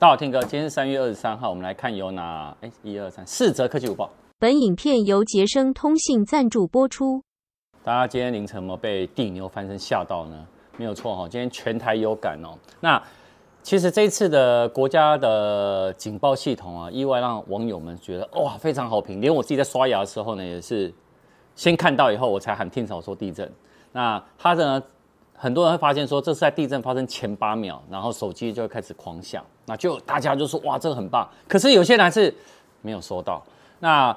[0.00, 4.08] 大家好，Tim 哥，今天是三月二十三号，我们来看有哪哎一二三四则科技午报。
[4.38, 7.22] 本影片由杰生通信赞助播出。
[7.84, 10.46] 大家今天凌晨有没有被地牛翻身吓到呢？
[10.78, 12.56] 没有错哈，今天全台有感哦。
[12.80, 12.98] 那
[13.62, 20.90] 其实这一次的国家的警报系统啊，意外让网友们觉得哇非常好评，连我自己在刷牙的时候呢，也是
[21.54, 23.52] 先看到以后我才喊 Tim 嫂说地震。
[23.92, 24.82] 那他呢？
[25.42, 31.26] 很多人会发现说，这是在地震发生前八秒，然后手机就会开始狂响，那就大家就说哇，这个很棒。
[31.48, 32.32] 可是有些人还是
[32.82, 33.42] 没有收到。
[33.78, 34.14] 那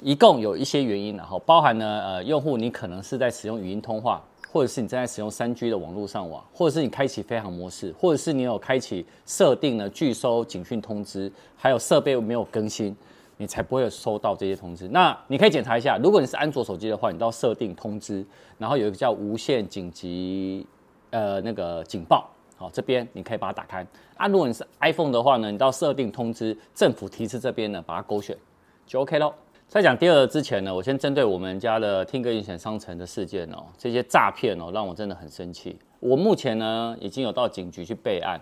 [0.00, 12.94] 一共有一些原因，然后包含呢，呃，用户你可能是在使用语音通话，或者是你正在使用三 G 的网络上网，或者是你开启飞航模式，或者是你有开启设定了拒收警讯通知，还有设备没有更新。
[13.42, 14.86] 你才不会收到这些通知。
[14.88, 18.24] 那你可以检查一下，如果你是安卓手机的话，你到设定通知，
[18.56, 20.64] 然后有一个叫无线紧急
[21.10, 23.84] 呃那个警报，好，这边你可以把它打开。
[24.16, 28.38] 啊，如果你是 iPhone 的话呢，你到设定通知政府提示这边呢，把它勾选
[28.86, 29.34] 就 OK 喽。
[29.66, 35.76] 在讲第二之前呢，我先针对我们家的听歌音响商城的事件哦，这些诈骗哦，让我真的很生气。
[35.98, 38.40] 我目前呢已经有到警局去备案。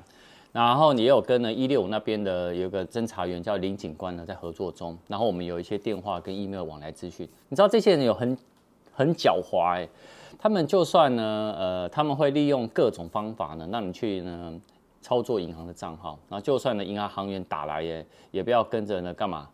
[0.52, 7.28] 然后你也有跟呢一六五那边的有个侦查员叫林警官呢在合作中，然后我们有一些电话跟 email 往来资讯。
[7.48, 8.36] 你知道这些人有很
[8.92, 9.88] 很狡猾哎，
[10.38, 14.60] 他们就算呢呃他们会利用各种方法呢让你去呢
[15.00, 19.48] 操作银行的账号，然后就算呢银行行员打来也也不要跟着呢干嘛，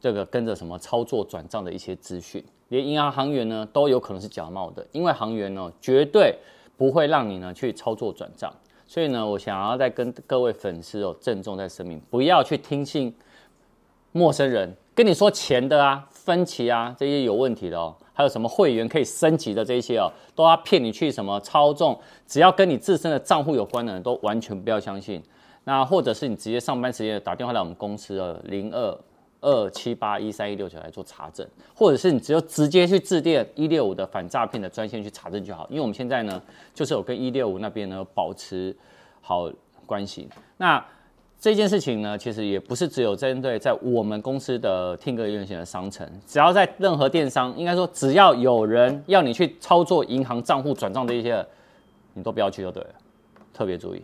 [0.00, 6.38] 这个跟着什么操作转账的一些资讯，连银行行员呢都有可能是假冒的，因为行员呢绝对
[6.76, 8.54] 不会让你呢去操作转账。
[8.86, 13.14] 所以呢，我想要再跟各位粉丝哦郑重再声明，不要去听信
[14.12, 25.22] 陌生人跟你说钱的啊、分期啊这些有问题的哦，还有什么会员可以升级的这些哦，都要骗你去什么操纵，只要跟你自身的账户有关的人都完全不要相信。
[25.64, 28.98] 那或者是你直接上班时间打电话来我们公司的零二
[29.40, 36.40] 二七八一三一六九来做查证，或者是你只有直接去致电一六五的反诈骗的专线去查证就好，因为我们现在呢，
[36.74, 38.76] 就是有跟一六五那边呢保持
[39.20, 39.50] 好
[39.84, 40.28] 关系。
[40.56, 40.84] 那
[41.38, 51.46] 这件事情呢，其实也不是只有针对在我们公司的听歌音响的商城，只要在任何电商，应该说只要有人要你去操作银行账户转账这一些，
[52.14, 52.90] 你都不要去就对了，
[53.52, 54.02] 特别注意。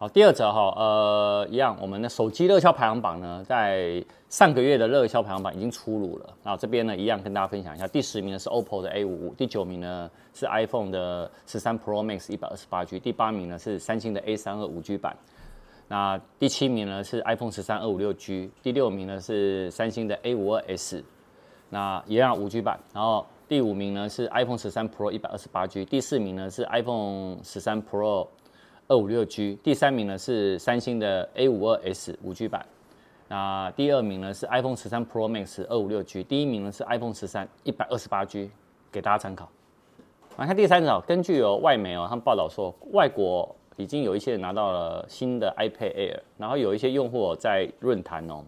[0.00, 6.34] 好，第二则哈，呃，一样，我们的手机热销排行榜呢，在上个月的热销排行榜已经出炉了。
[6.42, 15.14] 然后这边呢，一样跟大家分享一下，第十名呢是 OPPO 的 A 五五，第九名呢是 iPhone 的十三 Pro Max 一百二十八 G，第八名呢是三星的 A 三二五 G 版，
[15.88, 21.04] 那第七名呢是 iPhone 十三二五六 G，第六名呢是三星的 A 五二 S，
[21.68, 28.26] 那一样五 G 版，然后第五名呢是 iPhone 十三 Pro 一百二十八 G，第四名呢是 iPhone 十三 Pro。
[28.90, 32.66] 二五六 G，第三名呢是三星的 A 五二 S 五 G 版，
[33.28, 38.50] 那第二名呢是 iPhone 十三 Pro Max 二五六 G，第一名呢是 iPhone 十三一百二十八 G，
[38.90, 39.48] 给大家参考。
[40.38, 48.42] 来看第三条，根据有外媒哦，他们报道说，外国已经有一些人拿到了新的 iPad Air，然后有一些用户在论坛哦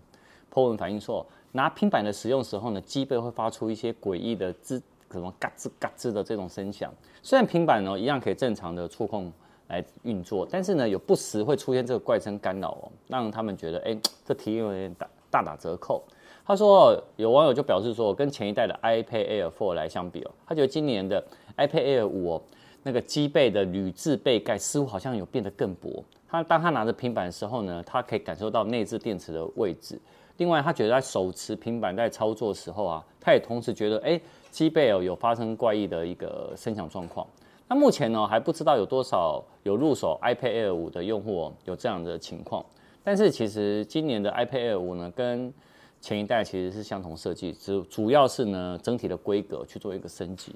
[0.53, 4.83] ，po 文反映说，拿平板的使用时候呢，机背会发出一些诡异的吱
[5.13, 6.93] 什么嘎吱嘎吱的这种声响，
[7.23, 9.33] 虽然平板呢一样可以正常的触控。
[9.73, 16.05] 来运作，但是呢，有不时会出现这个怪声干扰哦，让他们觉得，哎， 这体验有点大大打折扣。
[16.45, 21.25] 他说，有网友就表示说，跟前一代的 iPad Air 4来相比哦，他觉得今年的
[21.57, 22.43] iPad Air 5哦，
[22.83, 26.05] 那个机背的铝制背盖似乎好像有变得更薄。
[26.29, 29.99] 他当他拿着平板的时候呢，他可以感受到内置电池的位置。
[30.37, 37.27] 另外，他觉得在手持平板在操作的时候啊，他也同时觉得，哎，机背哦有发生怪异的一个声响状况。
[37.73, 42.63] 那目前呢，还不知道有多少有入手 iPad Air 5的用户有这样的情况。
[43.03, 45.51] 但是其实今年的 iPad Air 5呢，跟
[45.99, 50.55] 前一代其实是相同设计，主主要是呢整体的规格去做一个升级。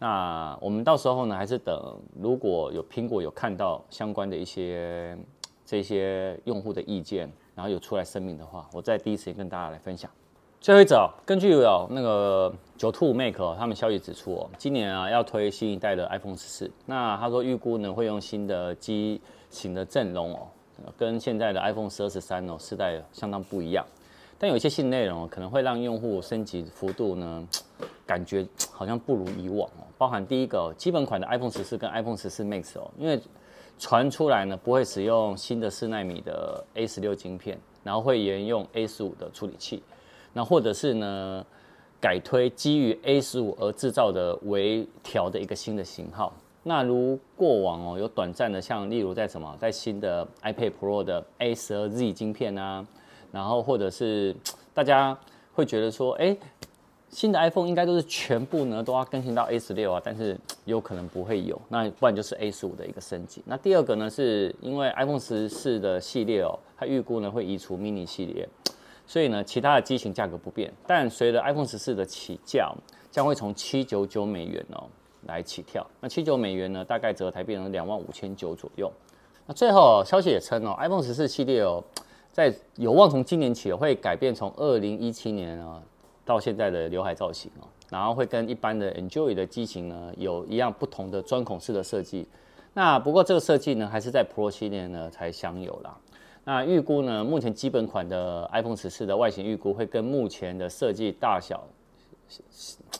[0.00, 5.16] 那我们到时候呢，还是等如果有苹果有看到相关的一些
[5.64, 10.10] 这些用户的意见，然后有出来声明的话，我再第一时间跟大家来分享。
[10.62, 16.70] 最后一则，根据有那个九兔 Mac 他们消息指出哦，今年啊要推新一代的 iPhone 十四。
[16.86, 19.20] 那他说预估呢会用新的机
[19.50, 20.46] 型的阵容哦，
[20.96, 23.84] 跟现在的 iPhone 十二、十三哦世代相当不一样。
[24.38, 27.48] 但有一些新内容可能会让用户升级幅度呢，
[28.06, 29.82] 感觉好像不如以往哦。
[29.98, 33.20] 包含第一个基本款的 iPhone 十四跟 iPhone 十四 Max 哦，因为
[33.80, 39.82] 传出来呢不会使用新的四纳米的 A 十六晶片，然后会沿用 A 十五的处理器。
[40.32, 41.44] 那或者是呢，
[42.00, 46.32] 改推基于 A 十五而制造的微调的一个新的型号。
[46.64, 52.86] 那如过往哦，有短暂的，像例如在什么，在新的 iPad Pro 的 A 十二 Z 晶片啊，
[53.32, 54.34] 然后或者是
[54.72, 55.18] 大家
[55.54, 56.36] 会觉得说，哎，
[57.08, 63.42] 新的 iPhone 应该都是全部呢都要更新到 A 十六啊，但是有可能不会有，那不然就是 A 十五的一个升级。
[63.44, 68.48] 那第二个呢，是因为 iPhone 十四的系列哦，它预估呢会移除 mini 系列，
[69.06, 72.72] 所以呢其他的机型价格不变，但随着 iPhone 十四的起价，
[73.10, 74.84] 将会从七九九美元哦。
[75.28, 78.90] 来起跳，那七九美元呢，大概折台变成两万五千九左右。
[79.46, 81.80] 那最后消息也称哦，iPhone 十四系列哦，
[82.32, 85.80] 在有望从今年起会改变从二零一七年啊
[86.24, 92.26] 到现在的刘海造型哦，然后会跟一般的 Enjoy 的机型呢有一样不同的钻孔式的设计。
[92.74, 95.96] 那不过这个设计呢，还是在 Pro 系列呢才享有啦。
[96.44, 101.62] 那预估呢，目前基本款的 iPhone 十四的外形预估会跟目前的设计大小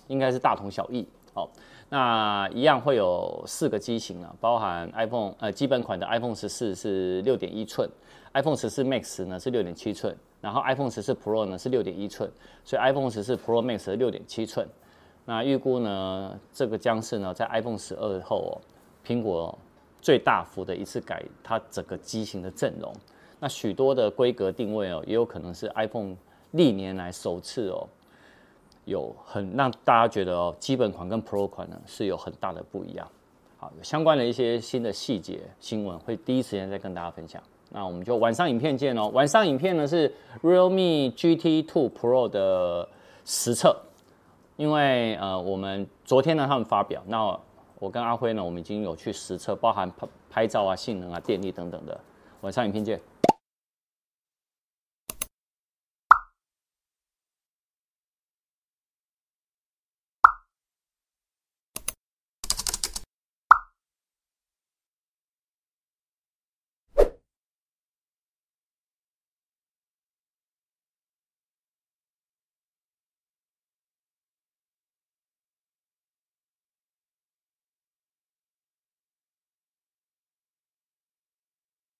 [0.06, 1.48] 应该是大同小异哦。
[1.88, 7.90] 那一样会有四个机型啊，包含 iPhone 呃基本款的 iPhone 十四是六点一寸
[8.32, 12.30] ，iPhone 十四 Max 呢是六点七寸，然后 iPhone 十四 Pro 呢是六点一寸，
[12.64, 14.66] 所以 iPhone 十四 Pro Max 是六点七寸。
[15.24, 18.52] 那预估呢，这个将是呢在 iPhone 十二后哦，
[19.04, 19.58] 苹果
[20.00, 22.92] 最大幅的一次改它整个机型的阵容。
[23.42, 26.14] 那许多的规格定位哦，也有可能是 iPhone
[26.52, 27.88] 历年来首次哦。
[28.84, 33.08] 有很让大家觉得哦，基本款跟 Pro 款呢是有很大的不一样。
[33.56, 37.42] 好，相关的一些新的细节新闻会第一时间再跟大家分享。
[37.70, 39.08] 那我们就晚上影片见哦。
[39.08, 40.08] 晚上影片呢是
[40.40, 42.88] Realme GT 2 Pro 的
[43.24, 43.76] 实测，
[44.56, 47.36] 因为呃我们昨天呢他们发表，那
[47.80, 52.00] 我跟阿辉呢我们已经有去实测，包含拍拍照啊、性能啊、电力等等的。
[52.42, 53.00] 晚上影片见。